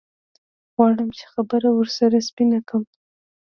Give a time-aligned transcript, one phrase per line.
[0.73, 2.83] غواړم چې خبره ورسره سپينه کم.